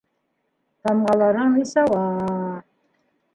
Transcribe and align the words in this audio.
Тамғаларың 0.87 1.51
нисауа... 1.57 2.01